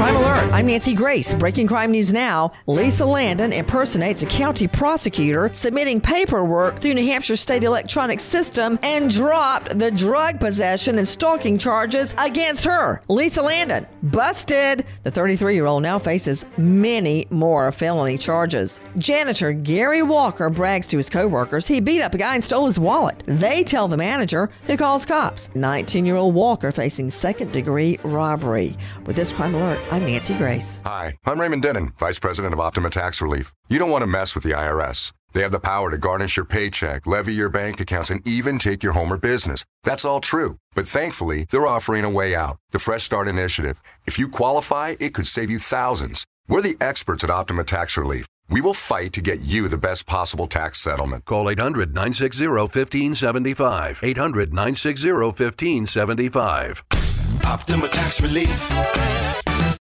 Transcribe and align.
Crime 0.00 0.16
Alert. 0.16 0.54
I'm 0.54 0.64
Nancy 0.64 0.94
Grace. 0.94 1.34
Breaking 1.34 1.66
crime 1.66 1.90
news 1.90 2.10
now. 2.10 2.52
Lisa 2.66 3.04
Landon 3.04 3.52
impersonates 3.52 4.22
a 4.22 4.26
county 4.26 4.66
prosecutor 4.66 5.50
submitting 5.52 6.00
paperwork 6.00 6.80
through 6.80 6.94
New 6.94 7.04
Hampshire 7.04 7.36
State 7.36 7.64
Electronic 7.64 8.18
System 8.18 8.78
and 8.82 9.10
dropped 9.10 9.78
the 9.78 9.90
drug 9.90 10.40
possession 10.40 10.96
and 10.96 11.06
stalking 11.06 11.58
charges 11.58 12.14
against 12.16 12.64
her. 12.64 13.02
Lisa 13.08 13.42
Landon, 13.42 13.86
busted. 14.04 14.86
The 15.02 15.10
33 15.10 15.54
year 15.54 15.66
old 15.66 15.82
now 15.82 15.98
faces 15.98 16.46
many 16.56 17.26
more 17.28 17.70
felony 17.70 18.16
charges. 18.16 18.80
Janitor 18.96 19.52
Gary 19.52 20.02
Walker 20.02 20.48
brags 20.48 20.86
to 20.86 20.96
his 20.96 21.10
coworkers 21.10 21.66
he 21.66 21.78
beat 21.78 22.00
up 22.00 22.14
a 22.14 22.18
guy 22.18 22.36
and 22.36 22.42
stole 22.42 22.64
his 22.64 22.78
wallet. 22.78 23.22
They 23.26 23.62
tell 23.64 23.86
the 23.86 23.98
manager 23.98 24.48
who 24.64 24.78
calls 24.78 25.04
cops. 25.04 25.54
19 25.54 26.06
year 26.06 26.16
old 26.16 26.34
Walker 26.34 26.72
facing 26.72 27.10
second 27.10 27.52
degree 27.52 27.98
robbery. 28.02 28.78
With 29.04 29.16
this 29.16 29.30
crime 29.30 29.54
alert, 29.54 29.78
I'm 29.90 30.06
Nancy 30.06 30.36
Grace. 30.36 30.78
Hi, 30.84 31.18
I'm 31.26 31.40
Raymond 31.40 31.62
Denon, 31.62 31.94
Vice 31.98 32.20
President 32.20 32.54
of 32.54 32.60
Optima 32.60 32.90
Tax 32.90 33.20
Relief. 33.20 33.52
You 33.68 33.80
don't 33.80 33.90
want 33.90 34.02
to 34.02 34.06
mess 34.06 34.36
with 34.36 34.44
the 34.44 34.52
IRS. 34.52 35.12
They 35.32 35.42
have 35.42 35.50
the 35.50 35.58
power 35.58 35.90
to 35.90 35.98
garnish 35.98 36.36
your 36.36 36.46
paycheck, 36.46 37.08
levy 37.08 37.34
your 37.34 37.48
bank 37.48 37.80
accounts, 37.80 38.08
and 38.08 38.26
even 38.26 38.58
take 38.58 38.84
your 38.84 38.92
home 38.92 39.12
or 39.12 39.16
business. 39.16 39.64
That's 39.82 40.04
all 40.04 40.20
true. 40.20 40.58
But 40.76 40.86
thankfully, 40.86 41.44
they're 41.50 41.66
offering 41.66 42.04
a 42.04 42.10
way 42.10 42.36
out 42.36 42.56
the 42.70 42.78
Fresh 42.78 43.02
Start 43.02 43.26
Initiative. 43.26 43.82
If 44.06 44.16
you 44.16 44.28
qualify, 44.28 44.94
it 45.00 45.12
could 45.12 45.26
save 45.26 45.50
you 45.50 45.58
thousands. 45.58 46.24
We're 46.46 46.62
the 46.62 46.76
experts 46.80 47.24
at 47.24 47.30
Optima 47.30 47.64
Tax 47.64 47.96
Relief. 47.96 48.26
We 48.48 48.60
will 48.60 48.74
fight 48.74 49.12
to 49.14 49.20
get 49.20 49.40
you 49.40 49.66
the 49.66 49.76
best 49.76 50.06
possible 50.06 50.46
tax 50.46 50.80
settlement. 50.80 51.24
Call 51.24 51.50
800 51.50 51.96
960 51.96 52.46
1575. 52.46 54.00
800 54.04 54.54
960 54.54 55.12
1575. 55.12 56.84
Optima 57.44 57.88
Tax 57.88 58.20
Relief. 58.20 59.49